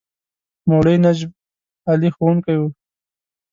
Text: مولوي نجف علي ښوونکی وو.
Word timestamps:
مولوي 0.69 0.95
نجف 1.05 1.31
علي 1.89 2.09
ښوونکی 2.15 2.55
وو. 2.59 2.67